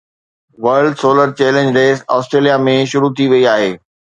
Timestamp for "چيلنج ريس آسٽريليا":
1.41-2.57